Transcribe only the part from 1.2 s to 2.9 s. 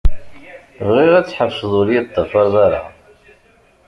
tḥebseḍ ur yi-d-teṭṭfaṛeḍ ara.